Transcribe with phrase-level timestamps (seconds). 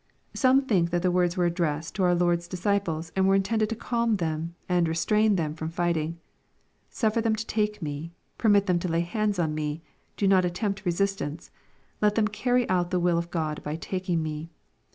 [0.33, 3.75] Some think that the words were addressed to our Lord's disciples, and were intended to
[3.75, 6.17] calm them, and restrain them from fighting."
[6.91, 8.11] Suflfer them to take me.
[8.39, 9.83] Permit them to lay hands on me.
[10.17, 11.51] Do not attempt resistance.
[12.01, 14.49] Let them carry out the will of God, by taking me."